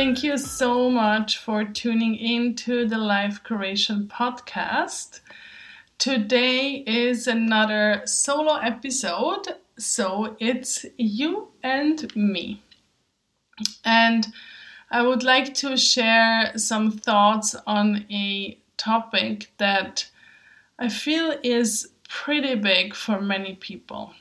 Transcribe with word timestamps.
Thank 0.00 0.22
you 0.22 0.38
so 0.38 0.88
much 0.88 1.36
for 1.36 1.62
tuning 1.62 2.16
in 2.16 2.54
to 2.54 2.88
the 2.88 2.96
Life 2.96 3.44
Curation 3.44 4.06
podcast. 4.06 5.20
Today 5.98 6.82
is 6.86 7.26
another 7.26 8.00
solo 8.06 8.54
episode, 8.54 9.56
so 9.76 10.36
it's 10.40 10.86
you 10.96 11.48
and 11.62 12.16
me. 12.16 12.62
And 13.84 14.28
I 14.90 15.02
would 15.02 15.22
like 15.22 15.52
to 15.56 15.76
share 15.76 16.56
some 16.56 16.92
thoughts 16.92 17.54
on 17.66 18.06
a 18.10 18.58
topic 18.78 19.52
that 19.58 20.08
I 20.78 20.88
feel 20.88 21.38
is 21.42 21.90
pretty 22.08 22.54
big 22.54 22.94
for 22.94 23.20
many 23.20 23.56
people, 23.56 24.14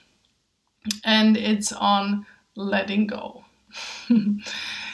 and 1.05 1.37
it's 1.37 1.71
on 1.71 2.25
letting 2.57 3.07
go. 3.07 3.45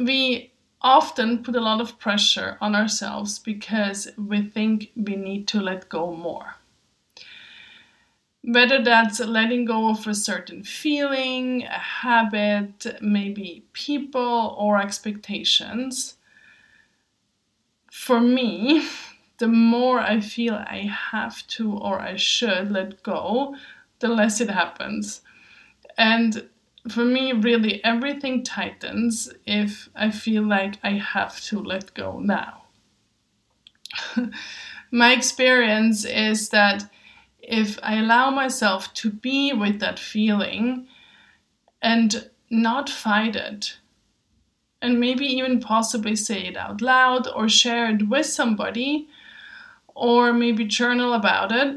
we 0.00 0.52
often 0.80 1.42
put 1.42 1.56
a 1.56 1.60
lot 1.60 1.80
of 1.80 1.98
pressure 1.98 2.58
on 2.60 2.74
ourselves 2.74 3.38
because 3.38 4.08
we 4.16 4.42
think 4.42 4.90
we 4.94 5.16
need 5.16 5.48
to 5.48 5.60
let 5.60 5.88
go 5.88 6.14
more. 6.14 6.56
Whether 8.42 8.82
that's 8.82 9.18
letting 9.18 9.64
go 9.64 9.90
of 9.90 10.06
a 10.06 10.14
certain 10.14 10.62
feeling, 10.62 11.64
a 11.64 11.78
habit, 11.78 12.86
maybe 13.00 13.64
people, 13.72 14.54
or 14.56 14.80
expectations. 14.80 16.16
For 17.90 18.20
me, 18.20 18.86
the 19.38 19.48
more 19.48 19.98
I 19.98 20.20
feel 20.20 20.54
I 20.54 20.88
have 21.10 21.44
to 21.48 21.76
or 21.76 22.00
I 22.00 22.16
should 22.16 22.70
let 22.70 23.02
go, 23.02 23.56
the 23.98 24.08
less 24.08 24.40
it 24.40 24.50
happens. 24.50 25.22
And 25.98 26.48
for 26.88 27.04
me, 27.04 27.32
really, 27.32 27.82
everything 27.84 28.42
tightens 28.42 29.32
if 29.46 29.88
I 29.94 30.10
feel 30.10 30.42
like 30.42 30.78
I 30.82 30.92
have 30.92 31.40
to 31.42 31.58
let 31.58 31.94
go 31.94 32.18
now. 32.18 32.64
My 34.90 35.12
experience 35.12 36.04
is 36.04 36.50
that 36.50 36.90
if 37.40 37.78
I 37.82 37.96
allow 37.96 38.30
myself 38.30 38.92
to 38.94 39.10
be 39.10 39.52
with 39.52 39.80
that 39.80 39.98
feeling 39.98 40.86
and 41.82 42.30
not 42.50 42.88
fight 42.88 43.36
it, 43.36 43.78
and 44.82 45.00
maybe 45.00 45.24
even 45.26 45.60
possibly 45.60 46.14
say 46.14 46.46
it 46.46 46.56
out 46.56 46.80
loud 46.80 47.26
or 47.34 47.48
share 47.48 47.90
it 47.94 48.08
with 48.08 48.26
somebody, 48.26 49.08
or 49.94 50.32
maybe 50.32 50.64
journal 50.64 51.14
about 51.14 51.50
it, 51.50 51.76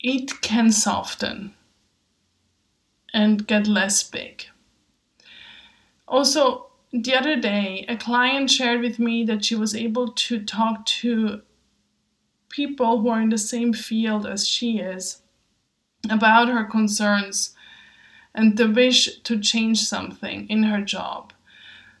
it 0.00 0.40
can 0.42 0.70
soften 0.70 1.54
and 3.12 3.46
get 3.46 3.66
less 3.66 4.02
big. 4.02 4.46
Also, 6.08 6.66
the 6.92 7.14
other 7.14 7.36
day, 7.36 7.84
a 7.88 7.96
client 7.96 8.50
shared 8.50 8.82
with 8.82 8.98
me 8.98 9.24
that 9.24 9.44
she 9.44 9.54
was 9.54 9.74
able 9.74 10.08
to 10.12 10.42
talk 10.44 10.84
to 10.84 11.40
people 12.50 13.00
who 13.00 13.08
are 13.08 13.20
in 13.20 13.30
the 13.30 13.38
same 13.38 13.72
field 13.72 14.26
as 14.26 14.46
she 14.46 14.78
is 14.78 15.22
about 16.10 16.48
her 16.48 16.64
concerns 16.64 17.54
and 18.34 18.56
the 18.56 18.68
wish 18.68 19.20
to 19.20 19.38
change 19.38 19.82
something 19.82 20.48
in 20.48 20.64
her 20.64 20.82
job. 20.82 21.32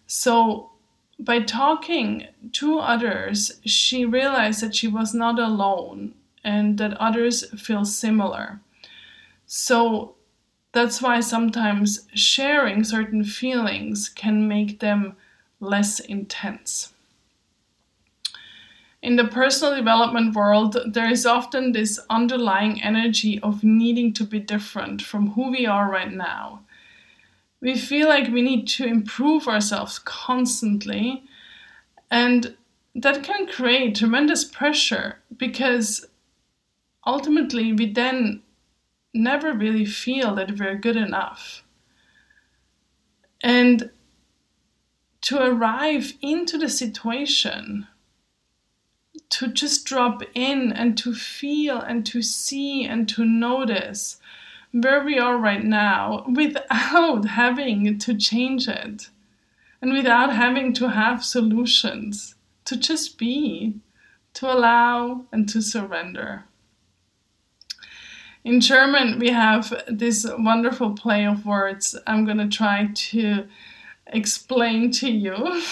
So, 0.06 0.70
by 1.18 1.40
talking 1.40 2.26
to 2.52 2.78
others, 2.78 3.60
she 3.64 4.04
realized 4.04 4.60
that 4.62 4.74
she 4.74 4.88
was 4.88 5.14
not 5.14 5.38
alone 5.38 6.14
and 6.42 6.78
that 6.78 6.94
others 6.94 7.48
feel 7.60 7.84
similar. 7.84 8.60
So, 9.46 10.16
that's 10.72 11.02
why 11.02 11.20
sometimes 11.20 12.08
sharing 12.14 12.82
certain 12.82 13.24
feelings 13.24 14.08
can 14.08 14.48
make 14.48 14.80
them 14.80 15.16
less 15.60 16.00
intense. 16.00 16.92
In 19.02 19.16
the 19.16 19.24
personal 19.24 19.74
development 19.74 20.34
world, 20.34 20.76
there 20.86 21.10
is 21.10 21.26
often 21.26 21.72
this 21.72 21.98
underlying 22.08 22.80
energy 22.82 23.40
of 23.40 23.64
needing 23.64 24.12
to 24.14 24.24
be 24.24 24.38
different 24.38 25.02
from 25.02 25.32
who 25.32 25.50
we 25.50 25.66
are 25.66 25.90
right 25.90 26.12
now. 26.12 26.62
We 27.60 27.76
feel 27.76 28.08
like 28.08 28.32
we 28.32 28.42
need 28.42 28.66
to 28.68 28.86
improve 28.86 29.48
ourselves 29.48 29.98
constantly, 29.98 31.24
and 32.10 32.56
that 32.94 33.24
can 33.24 33.46
create 33.46 33.96
tremendous 33.96 34.44
pressure 34.44 35.18
because 35.36 36.06
ultimately 37.04 37.72
we 37.72 37.92
then 37.92 38.42
never 39.14 39.52
really 39.52 39.84
feel 39.84 40.34
that 40.34 40.58
we're 40.58 40.76
good 40.76 40.96
enough. 40.96 41.62
And 43.42 43.90
to 45.22 45.42
arrive 45.42 46.14
into 46.20 46.58
the 46.58 46.68
situation, 46.68 47.86
to 49.30 49.48
just 49.48 49.84
drop 49.84 50.22
in 50.34 50.72
and 50.72 50.96
to 50.98 51.14
feel 51.14 51.78
and 51.78 52.04
to 52.06 52.22
see 52.22 52.84
and 52.84 53.08
to 53.08 53.24
notice 53.24 54.18
where 54.72 55.04
we 55.04 55.18
are 55.18 55.36
right 55.36 55.64
now 55.64 56.24
without 56.34 57.24
having 57.26 57.98
to 57.98 58.16
change 58.16 58.68
it 58.68 59.08
and 59.80 59.92
without 59.92 60.32
having 60.32 60.72
to 60.72 60.90
have 60.90 61.24
solutions, 61.24 62.36
to 62.64 62.76
just 62.76 63.18
be, 63.18 63.74
to 64.34 64.50
allow 64.50 65.24
and 65.32 65.48
to 65.48 65.60
surrender. 65.60 66.44
In 68.44 68.60
German, 68.60 69.20
we 69.20 69.30
have 69.30 69.72
this 69.86 70.26
wonderful 70.36 70.94
play 70.94 71.24
of 71.24 71.46
words 71.46 71.96
I'm 72.08 72.24
going 72.24 72.38
to 72.38 72.48
try 72.48 72.88
to 72.92 73.46
explain 74.08 74.90
to 74.92 75.10
you. 75.10 75.62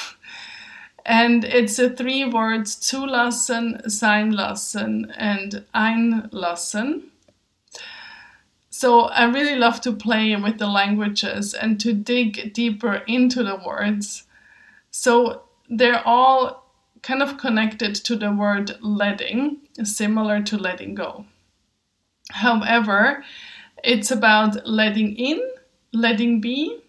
and 1.05 1.45
it's 1.45 1.81
a 1.81 1.91
three 1.91 2.25
words 2.25 2.77
zulassen, 2.77 3.91
sein 3.91 4.31
lassen, 4.31 5.13
and 5.17 5.65
einlassen. 5.75 7.09
So 8.71 9.01
I 9.01 9.25
really 9.25 9.57
love 9.57 9.81
to 9.83 9.93
play 9.93 10.37
with 10.37 10.59
the 10.59 10.69
languages 10.69 11.55
and 11.55 11.81
to 11.81 11.93
dig 11.93 12.55
deeper 12.55 13.03
into 13.09 13.43
the 13.43 13.61
words. 13.67 14.25
So 14.93 15.43
they're 15.69 16.07
all 16.07 16.73
kind 17.03 17.21
of 17.21 17.37
connected 17.37 17.97
to 17.97 18.15
the 18.15 18.31
word 18.31 18.79
letting, 18.81 19.59
similar 19.83 20.41
to 20.43 20.57
letting 20.57 20.95
go. 20.95 21.25
However, 22.31 23.25
it's 23.83 24.11
about 24.11 24.67
letting 24.67 25.17
in, 25.17 25.41
letting 25.93 26.41
be, 26.41 26.81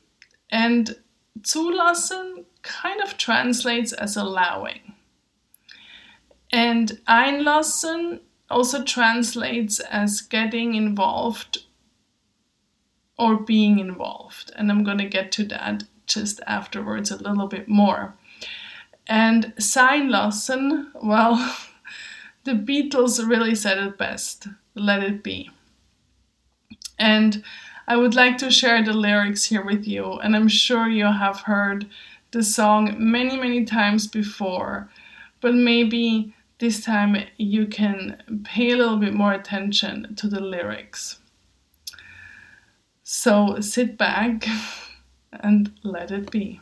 and 0.51 0.95
zulassen 1.41 2.45
kind 2.61 3.01
of 3.01 3.17
translates 3.17 3.93
as 3.93 4.17
allowing. 4.17 4.93
And 6.51 6.99
einlassen 7.07 8.19
also 8.49 8.83
translates 8.83 9.79
as 9.79 10.21
getting 10.21 10.75
involved 10.75 11.59
or 13.17 13.37
being 13.37 13.79
involved. 13.79 14.51
And 14.55 14.69
I'm 14.69 14.83
going 14.83 14.97
to 14.97 15.05
get 15.05 15.31
to 15.33 15.45
that 15.45 15.83
just 16.07 16.41
afterwards 16.45 17.11
a 17.11 17.17
little 17.17 17.47
bit 17.47 17.67
more. 17.67 18.15
And 19.07 19.53
sein 19.57 20.09
lassen, 20.09 20.91
well, 21.01 21.55
the 22.43 22.53
Beatles 22.53 23.27
really 23.27 23.55
said 23.55 23.77
it 23.77 23.97
best 23.97 24.47
let 24.75 25.03
it 25.03 25.23
be. 25.23 25.49
And 26.97 27.43
I 27.87 27.97
would 27.97 28.15
like 28.15 28.37
to 28.37 28.51
share 28.51 28.83
the 28.83 28.93
lyrics 28.93 29.45
here 29.45 29.63
with 29.63 29.87
you, 29.87 30.13
and 30.19 30.35
I'm 30.35 30.47
sure 30.47 30.87
you 30.87 31.05
have 31.05 31.41
heard 31.41 31.87
the 32.31 32.43
song 32.43 32.95
many, 32.97 33.37
many 33.37 33.65
times 33.65 34.07
before, 34.07 34.89
but 35.41 35.53
maybe 35.53 36.33
this 36.59 36.83
time 36.83 37.17
you 37.37 37.65
can 37.65 38.41
pay 38.45 38.71
a 38.71 38.77
little 38.77 38.97
bit 38.97 39.13
more 39.13 39.33
attention 39.33 40.15
to 40.15 40.27
the 40.27 40.39
lyrics. 40.39 41.19
So 43.03 43.59
sit 43.59 43.97
back 43.97 44.47
and 45.33 45.71
let 45.83 46.11
it 46.11 46.31
be. 46.31 46.61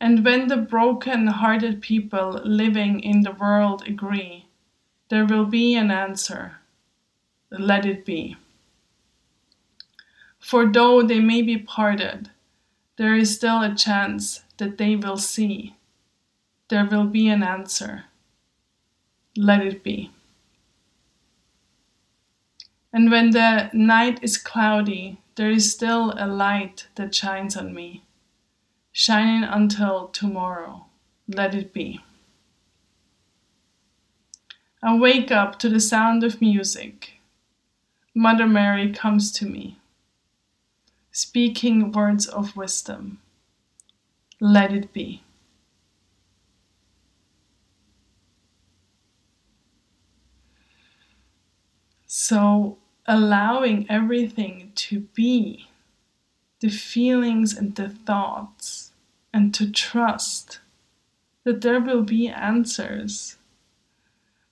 And 0.00 0.24
when 0.24 0.48
the 0.48 0.58
broken 0.58 1.26
hearted 1.26 1.80
people 1.80 2.40
living 2.44 3.00
in 3.00 3.22
the 3.22 3.32
world 3.32 3.82
agree, 3.86 4.46
there 5.08 5.24
will 5.24 5.46
be 5.46 5.74
an 5.74 5.90
answer. 5.90 6.58
Let 7.50 7.86
it 7.86 8.04
be. 8.04 8.36
For 10.38 10.70
though 10.70 11.02
they 11.02 11.20
may 11.20 11.42
be 11.42 11.56
parted, 11.56 12.30
there 12.96 13.14
is 13.14 13.34
still 13.34 13.62
a 13.62 13.74
chance 13.74 14.44
that 14.58 14.78
they 14.78 14.96
will 14.96 15.16
see. 15.16 15.76
There 16.68 16.84
will 16.84 17.06
be 17.06 17.28
an 17.28 17.42
answer. 17.42 18.04
Let 19.36 19.64
it 19.64 19.82
be. 19.82 20.10
And 22.92 23.10
when 23.10 23.30
the 23.30 23.70
night 23.72 24.22
is 24.22 24.38
cloudy, 24.38 25.18
there 25.36 25.50
is 25.50 25.70
still 25.70 26.14
a 26.16 26.26
light 26.26 26.86
that 26.94 27.14
shines 27.14 27.56
on 27.56 27.74
me 27.74 28.05
shining 28.98 29.44
until 29.44 30.08
tomorrow. 30.08 30.86
Let 31.28 31.54
it 31.54 31.74
be. 31.74 32.00
I 34.82 34.96
wake 34.96 35.30
up 35.30 35.58
to 35.58 35.68
the 35.68 35.80
sound 35.80 36.24
of 36.24 36.40
music. 36.40 37.20
Mother 38.14 38.46
Mary 38.46 38.90
comes 38.90 39.30
to 39.32 39.44
me, 39.44 39.76
speaking 41.12 41.92
words 41.92 42.26
of 42.26 42.56
wisdom. 42.56 43.20
Let 44.40 44.72
it 44.72 44.90
be. 44.94 45.22
So, 52.06 52.78
allowing 53.04 53.84
everything 53.90 54.72
to 54.76 55.00
be 55.00 55.68
the 56.60 56.70
feelings 56.70 57.54
and 57.54 57.74
the 57.74 57.90
thoughts 57.90 58.85
and 59.36 59.52
to 59.52 59.70
trust 59.70 60.60
that 61.44 61.60
there 61.60 61.78
will 61.78 62.02
be 62.02 62.26
answers. 62.26 63.36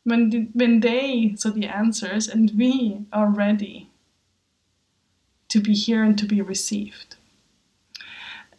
When, 0.02 0.28
the, 0.28 0.48
when 0.52 0.80
they, 0.80 1.32
so 1.38 1.48
the 1.48 1.64
answers, 1.64 2.28
and 2.28 2.52
we 2.54 3.06
are 3.10 3.30
ready 3.30 3.88
to 5.48 5.58
be 5.58 5.72
here 5.72 6.04
and 6.04 6.18
to 6.18 6.26
be 6.26 6.42
received. 6.42 7.16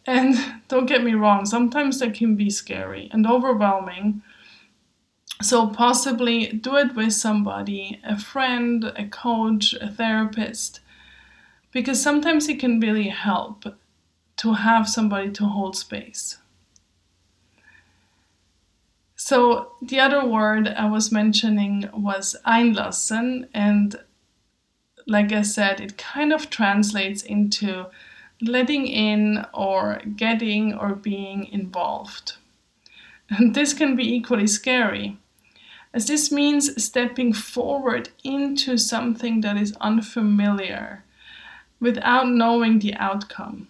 And 0.04 0.34
don't 0.66 0.86
get 0.86 1.04
me 1.04 1.14
wrong, 1.14 1.46
sometimes 1.46 2.00
that 2.00 2.14
can 2.14 2.34
be 2.34 2.50
scary 2.50 3.08
and 3.12 3.24
overwhelming. 3.24 4.22
So, 5.42 5.68
possibly 5.68 6.48
do 6.48 6.74
it 6.76 6.96
with 6.96 7.12
somebody, 7.12 8.00
a 8.02 8.18
friend, 8.18 8.92
a 8.96 9.06
coach, 9.06 9.74
a 9.74 9.88
therapist, 9.88 10.80
because 11.70 12.02
sometimes 12.02 12.48
it 12.48 12.58
can 12.58 12.80
really 12.80 13.10
help 13.10 13.64
to 14.36 14.54
have 14.54 14.88
somebody 14.88 15.30
to 15.32 15.44
hold 15.46 15.76
space. 15.76 16.38
So 19.16 19.72
the 19.80 19.98
other 19.98 20.24
word 20.26 20.68
I 20.68 20.88
was 20.88 21.10
mentioning 21.10 21.88
was 21.92 22.36
einlassen, 22.46 23.48
and 23.54 23.96
like 25.06 25.32
I 25.32 25.42
said, 25.42 25.80
it 25.80 25.96
kind 25.96 26.32
of 26.32 26.50
translates 26.50 27.22
into 27.22 27.86
letting 28.42 28.86
in 28.86 29.46
or 29.54 30.02
getting 30.16 30.74
or 30.74 30.94
being 30.94 31.46
involved. 31.46 32.34
And 33.30 33.54
this 33.56 33.72
can 33.72 33.96
be 33.96 34.14
equally 34.14 34.46
scary, 34.46 35.16
as 35.94 36.06
this 36.06 36.30
means 36.30 36.84
stepping 36.84 37.32
forward 37.32 38.10
into 38.22 38.76
something 38.76 39.40
that 39.40 39.56
is 39.56 39.74
unfamiliar 39.80 41.04
without 41.80 42.28
knowing 42.28 42.80
the 42.80 42.94
outcome 42.94 43.68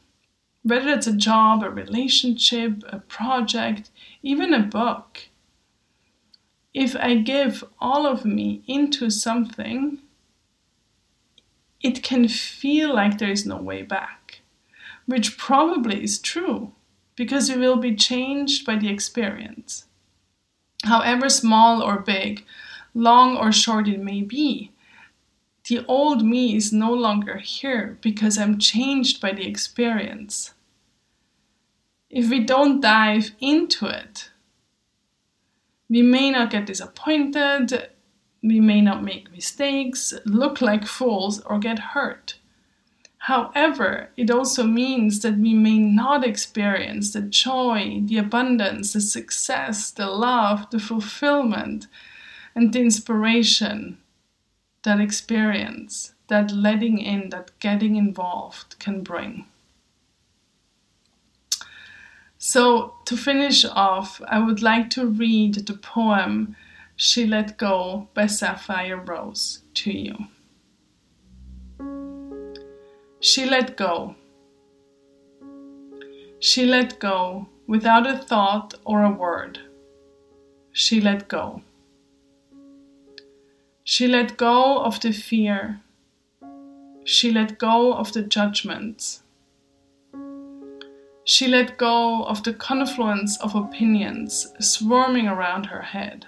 whether 0.66 0.88
it's 0.88 1.06
a 1.06 1.12
job, 1.12 1.62
a 1.62 1.70
relationship, 1.70 2.82
a 2.88 2.98
project, 2.98 3.88
even 4.24 4.52
a 4.52 4.58
book. 4.58 5.28
If 6.74 6.96
I 6.96 7.14
give 7.14 7.62
all 7.78 8.04
of 8.04 8.24
me 8.24 8.64
into 8.66 9.08
something, 9.08 9.98
it 11.80 12.02
can 12.02 12.26
feel 12.26 12.92
like 12.92 13.18
there 13.18 13.30
is 13.30 13.46
no 13.46 13.58
way 13.58 13.82
back, 13.82 14.40
which 15.06 15.38
probably 15.38 16.02
is 16.02 16.18
true 16.18 16.72
because 17.14 17.48
you 17.48 17.60
will 17.60 17.76
be 17.76 17.94
changed 17.94 18.66
by 18.66 18.74
the 18.74 18.88
experience. 18.88 19.84
However 20.82 21.28
small 21.28 21.80
or 21.80 22.00
big, 22.00 22.44
long 22.92 23.36
or 23.36 23.52
short 23.52 23.86
it 23.86 24.00
may 24.00 24.20
be, 24.20 24.72
the 25.68 25.84
old 25.86 26.24
me 26.24 26.56
is 26.56 26.72
no 26.72 26.92
longer 26.92 27.36
here 27.36 27.98
because 28.00 28.36
I'm 28.36 28.58
changed 28.58 29.20
by 29.20 29.30
the 29.32 29.46
experience 29.46 30.54
if 32.10 32.30
we 32.30 32.40
don't 32.40 32.80
dive 32.80 33.32
into 33.40 33.86
it, 33.86 34.30
we 35.88 36.02
may 36.02 36.30
not 36.30 36.50
get 36.50 36.66
disappointed, 36.66 37.90
we 38.42 38.60
may 38.60 38.80
not 38.80 39.02
make 39.02 39.32
mistakes, 39.32 40.14
look 40.24 40.60
like 40.60 40.86
fools, 40.86 41.40
or 41.40 41.58
get 41.58 41.78
hurt. 41.78 42.38
However, 43.18 44.10
it 44.16 44.30
also 44.30 44.62
means 44.62 45.20
that 45.22 45.36
we 45.38 45.52
may 45.52 45.78
not 45.78 46.24
experience 46.24 47.12
the 47.12 47.22
joy, 47.22 48.02
the 48.04 48.18
abundance, 48.18 48.92
the 48.92 49.00
success, 49.00 49.90
the 49.90 50.06
love, 50.06 50.70
the 50.70 50.78
fulfillment, 50.78 51.88
and 52.54 52.72
the 52.72 52.80
inspiration 52.80 53.98
that 54.84 55.00
experience, 55.00 56.14
that 56.28 56.52
letting 56.52 56.98
in, 56.98 57.30
that 57.30 57.50
getting 57.58 57.96
involved 57.96 58.78
can 58.78 59.02
bring. 59.02 59.46
So, 62.38 62.94
to 63.06 63.16
finish 63.16 63.64
off, 63.64 64.20
I 64.28 64.38
would 64.38 64.62
like 64.62 64.90
to 64.90 65.06
read 65.06 65.54
the 65.66 65.74
poem 65.74 66.54
She 66.94 67.26
Let 67.26 67.56
Go 67.56 68.08
by 68.14 68.24
Safire 68.24 69.06
Rose 69.08 69.62
to 69.74 69.90
you. 69.90 70.26
She 73.20 73.46
let 73.46 73.76
go. 73.76 74.14
She 76.38 76.66
let 76.66 76.98
go 76.98 77.48
without 77.66 78.06
a 78.06 78.18
thought 78.18 78.74
or 78.84 79.02
a 79.02 79.10
word. 79.10 79.58
She 80.72 81.00
let 81.00 81.26
go. 81.26 81.62
She 83.82 84.06
let 84.06 84.36
go 84.36 84.78
of 84.78 85.00
the 85.00 85.12
fear. 85.12 85.80
She 87.04 87.32
let 87.32 87.58
go 87.58 87.94
of 87.94 88.12
the 88.12 88.22
judgments. 88.22 89.22
She 91.28 91.48
let 91.48 91.76
go 91.76 92.22
of 92.22 92.44
the 92.44 92.54
confluence 92.54 93.36
of 93.40 93.56
opinions 93.56 94.46
swarming 94.60 95.26
around 95.26 95.66
her 95.66 95.82
head. 95.82 96.24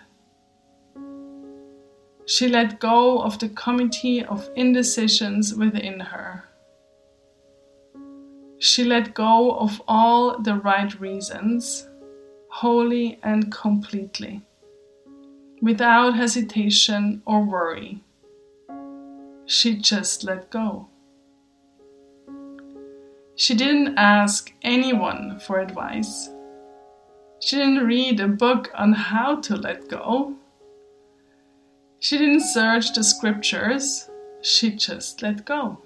She 2.27 2.49
let 2.49 2.81
go 2.81 3.21
of 3.21 3.39
the 3.39 3.49
committee 3.51 4.25
of 4.25 4.51
indecisions 4.57 5.55
within 5.55 6.01
her. 6.01 6.49
She 8.59 8.83
let 8.83 9.15
go 9.15 9.53
of 9.53 9.81
all 9.87 10.37
the 10.43 10.57
right 10.57 10.93
reasons, 10.99 11.89
wholly 12.51 13.21
and 13.23 13.53
completely, 13.53 14.43
without 15.63 16.17
hesitation 16.17 17.23
or 17.25 17.45
worry. 17.45 18.03
She 19.47 19.77
just 19.77 20.25
let 20.25 20.51
go. 20.51 20.89
She 23.39 23.55
didn't 23.55 23.97
ask 23.97 24.53
anyone 24.63 25.39
for 25.39 25.61
advice. 25.61 26.29
She 27.39 27.55
didn't 27.55 27.87
read 27.87 28.19
a 28.19 28.27
book 28.27 28.69
on 28.75 28.93
how 28.93 29.37
to 29.43 29.55
let 29.55 29.89
go. 29.89 30.35
She 32.01 32.19
didn't 32.19 32.41
search 32.41 32.93
the 32.93 33.05
scriptures. 33.05 34.11
She 34.43 34.73
just 34.73 35.23
let 35.23 35.45
go. 35.45 35.79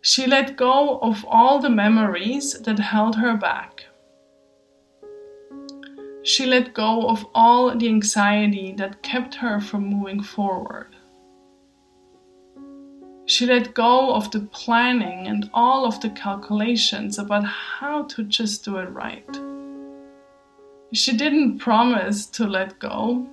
She 0.00 0.26
let 0.26 0.56
go 0.56 0.98
of 1.00 1.22
all 1.28 1.58
the 1.58 1.68
memories 1.68 2.54
that 2.62 2.78
held 2.78 3.16
her 3.16 3.36
back. 3.36 3.84
She 6.22 6.46
let 6.46 6.72
go 6.72 7.10
of 7.10 7.26
all 7.34 7.76
the 7.76 7.88
anxiety 7.88 8.72
that 8.78 9.02
kept 9.02 9.34
her 9.34 9.60
from 9.60 9.84
moving 9.84 10.22
forward. 10.22 10.96
She 13.32 13.46
let 13.46 13.72
go 13.72 14.12
of 14.12 14.30
the 14.30 14.40
planning 14.40 15.26
and 15.26 15.48
all 15.54 15.86
of 15.86 15.98
the 16.02 16.10
calculations 16.10 17.18
about 17.18 17.44
how 17.44 18.02
to 18.08 18.24
just 18.24 18.62
do 18.62 18.76
it 18.76 18.90
right. 18.90 19.26
She 20.92 21.16
didn't 21.16 21.58
promise 21.58 22.26
to 22.26 22.46
let 22.46 22.78
go. 22.78 23.26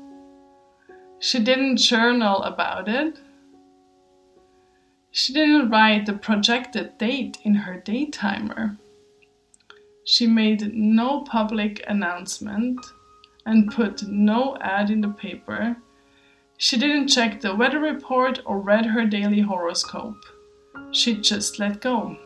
She 1.19 1.43
didn't 1.43 1.75
journal 1.75 2.41
about 2.43 2.87
it. 2.87 3.19
She 5.11 5.33
didn't 5.33 5.69
write 5.69 6.05
the 6.05 6.13
projected 6.13 6.97
date 6.97 7.37
in 7.43 7.55
her 7.55 7.83
daytimer. 7.85 8.77
She 10.05 10.27
made 10.27 10.73
no 10.73 11.23
public 11.23 11.83
announcement 11.89 12.79
and 13.45 13.69
put 13.69 14.03
no 14.03 14.55
ad 14.61 14.91
in 14.91 15.01
the 15.01 15.09
paper. 15.09 15.75
She 16.61 16.77
didn't 16.77 17.07
check 17.07 17.39
the 17.39 17.55
weather 17.55 17.79
report 17.79 18.41
or 18.45 18.59
read 18.59 18.87
her 18.87 19.05
daily 19.05 19.39
horoscope. 19.39 20.25
She 20.91 21.15
just 21.15 21.57
let 21.57 21.79
go. 21.79 22.17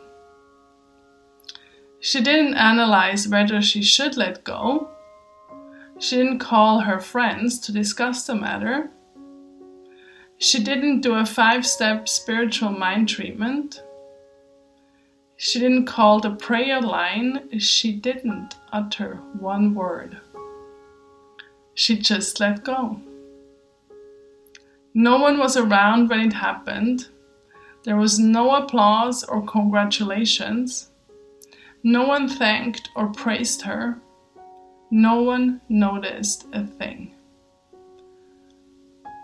She 2.00 2.20
didn't 2.20 2.54
analyze 2.54 3.28
whether 3.28 3.62
she 3.62 3.80
should 3.80 4.16
let 4.16 4.42
go. 4.42 4.90
She 6.00 6.16
didn't 6.16 6.40
call 6.40 6.80
her 6.80 6.98
friends 6.98 7.60
to 7.60 7.72
discuss 7.72 8.26
the 8.26 8.34
matter. 8.34 8.90
She 10.38 10.64
didn't 10.64 11.02
do 11.02 11.14
a 11.14 11.24
five 11.24 11.64
step 11.64 12.08
spiritual 12.08 12.70
mind 12.70 13.08
treatment. 13.08 13.84
She 15.36 15.60
didn't 15.60 15.86
call 15.86 16.18
the 16.18 16.34
prayer 16.34 16.80
line. 16.80 17.60
She 17.60 17.92
didn't 17.92 18.56
utter 18.72 19.14
one 19.38 19.76
word. 19.76 20.18
She 21.74 21.96
just 21.96 22.40
let 22.40 22.64
go. 22.64 23.00
No 24.96 25.18
one 25.18 25.38
was 25.38 25.56
around 25.56 26.08
when 26.08 26.20
it 26.20 26.32
happened. 26.32 27.08
There 27.82 27.96
was 27.96 28.20
no 28.20 28.54
applause 28.54 29.24
or 29.24 29.44
congratulations. 29.44 30.88
No 31.82 32.06
one 32.06 32.28
thanked 32.28 32.90
or 32.94 33.08
praised 33.08 33.62
her. 33.62 33.98
No 34.92 35.20
one 35.20 35.60
noticed 35.68 36.46
a 36.52 36.64
thing. 36.64 37.12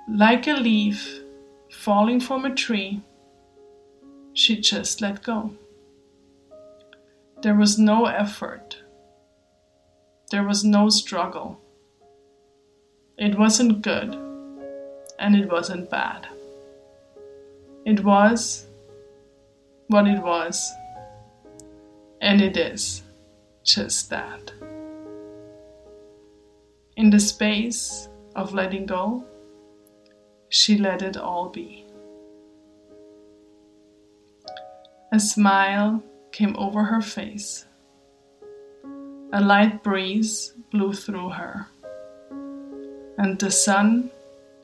Like 0.09 0.49
a 0.49 0.55
leaf 0.55 1.21
falling 1.71 2.19
from 2.19 2.45
a 2.45 2.55
tree, 2.55 3.01
she 4.33 4.61
just 4.61 5.01
let 5.01 5.23
go. 5.23 5.55
There 7.43 7.55
was 7.55 7.79
no 7.79 8.07
effort. 8.07 8.79
There 10.33 10.43
was 10.43 10.65
no 10.65 10.89
struggle. 10.89 11.61
It 13.17 13.39
wasn't 13.39 13.83
good 13.83 14.30
and 15.21 15.37
it 15.37 15.49
wasn't 15.49 15.91
bad. 15.91 16.27
It 17.85 18.03
was 18.03 18.67
what 19.87 20.07
it 20.09 20.21
was 20.21 20.73
and 22.21 22.41
it 22.41 22.57
is 22.57 23.03
just 23.65 24.11
that. 24.11 24.53
In 26.97 27.11
the 27.11 27.21
space 27.21 28.09
of 28.37 28.53
letting 28.53 28.87
go, 28.87 29.25
she 30.49 30.77
let 30.77 31.03
it 31.03 31.17
all 31.17 31.49
be. 31.49 31.87
A 35.13 35.19
smile 35.21 36.03
came 36.33 36.55
over 36.57 36.85
her 36.85 37.01
face. 37.01 37.67
A 39.33 39.41
light 39.41 39.83
breeze 39.83 40.55
blew 40.71 40.93
through 40.93 41.31
her, 41.31 41.67
and 43.19 43.39
the 43.39 43.51
sun 43.51 44.11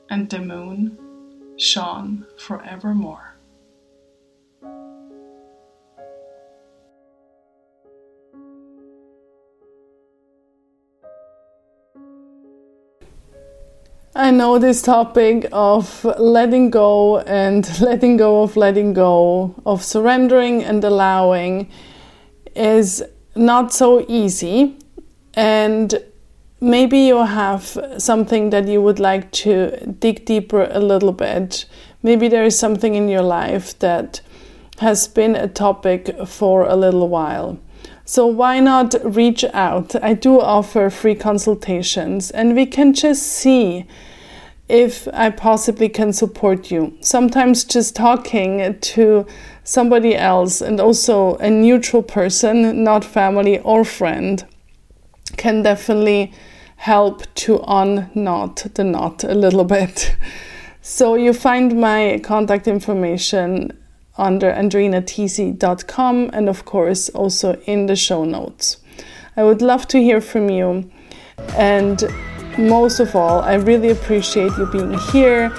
and 0.09 0.29
the 0.29 0.39
moon 0.39 0.97
shone 1.57 2.25
forevermore. 2.37 3.37
I 14.17 14.31
know 14.31 14.57
this 14.57 14.81
topic 14.81 15.47
of 15.51 16.03
letting 16.03 16.71
go 16.71 17.19
and 17.19 17.79
letting 17.81 18.17
go 18.17 18.41
of 18.41 18.57
letting 18.57 18.93
go, 18.93 19.53
of 19.63 19.83
surrendering 19.83 20.63
and 20.63 20.83
allowing 20.83 21.69
is 22.55 23.03
not 23.35 23.71
so 23.71 24.03
easy. 24.07 24.79
And 25.35 26.03
maybe 26.59 26.99
you 26.99 27.25
have 27.25 27.77
something 27.97 28.49
that 28.49 28.67
you 28.67 28.81
would 28.81 28.99
like 28.99 29.31
to 29.31 29.71
dig 29.99 30.25
deeper 30.25 30.67
a 30.71 30.79
little 30.79 31.11
bit. 31.11 31.65
Maybe 32.03 32.27
there 32.27 32.45
is 32.45 32.57
something 32.57 32.95
in 32.95 33.09
your 33.09 33.21
life 33.21 33.77
that 33.79 34.21
has 34.79 35.07
been 35.07 35.35
a 35.35 35.47
topic 35.47 36.15
for 36.25 36.67
a 36.67 36.75
little 36.75 37.09
while. 37.09 37.59
So, 38.05 38.25
why 38.25 38.59
not 38.59 38.95
reach 39.03 39.43
out? 39.53 39.95
I 40.01 40.13
do 40.13 40.39
offer 40.39 40.89
free 40.89 41.15
consultations, 41.15 42.31
and 42.31 42.55
we 42.55 42.65
can 42.65 42.93
just 42.93 43.23
see 43.23 43.85
if 44.69 45.07
I 45.13 45.29
possibly 45.29 45.89
can 45.89 46.13
support 46.13 46.71
you. 46.71 46.97
Sometimes 47.01 47.63
just 47.63 47.95
talking 47.95 48.79
to 48.79 49.25
somebody 49.63 50.15
else 50.15 50.61
and 50.61 50.79
also 50.79 51.35
a 51.37 51.49
neutral 51.49 52.01
person, 52.01 52.83
not 52.83 53.03
family 53.03 53.59
or 53.59 53.83
friend, 53.83 54.45
can 55.37 55.63
definitely 55.63 56.33
help 56.77 57.23
to 57.35 57.59
unknot 57.67 58.67
the 58.73 58.83
knot 58.83 59.23
a 59.23 59.33
little 59.33 59.63
bit. 59.77 60.15
So 60.81 61.15
you 61.15 61.33
find 61.33 61.79
my 61.79 62.19
contact 62.23 62.67
information 62.67 63.77
under 64.17 64.51
andrinatc.com 64.51 66.29
and 66.33 66.49
of 66.49 66.65
course 66.65 67.09
also 67.09 67.53
in 67.65 67.85
the 67.85 67.95
show 67.95 68.23
notes. 68.23 68.77
I 69.35 69.43
would 69.43 69.61
love 69.61 69.87
to 69.89 69.99
hear 69.99 70.21
from 70.21 70.49
you 70.49 70.89
and 71.55 72.03
most 72.57 72.99
of 72.99 73.15
all, 73.15 73.41
I 73.41 73.53
really 73.55 73.91
appreciate 73.91 74.51
you 74.57 74.65
being 74.65 74.97
here 75.11 75.51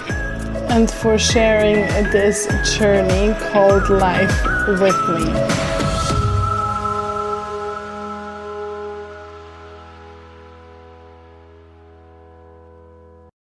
and 0.71 0.91
for 0.91 1.19
sharing 1.19 1.85
this 2.11 2.47
journey 2.77 3.35
called 3.53 3.89
life 3.89 4.45
with 4.67 4.99
me. 5.09 5.78